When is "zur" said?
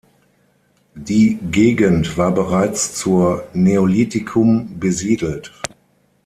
2.95-3.47